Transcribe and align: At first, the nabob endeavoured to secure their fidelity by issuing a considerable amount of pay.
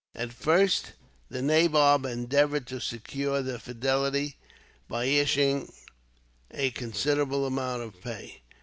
At 0.15 0.33
first, 0.33 0.93
the 1.29 1.43
nabob 1.43 2.07
endeavoured 2.07 2.65
to 2.69 2.81
secure 2.81 3.43
their 3.43 3.59
fidelity 3.59 4.35
by 4.87 5.05
issuing 5.05 5.71
a 6.49 6.71
considerable 6.71 7.45
amount 7.45 7.83
of 7.83 8.01
pay. 8.01 8.41